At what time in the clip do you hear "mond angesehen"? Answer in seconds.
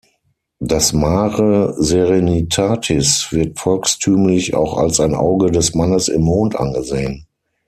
6.23-7.27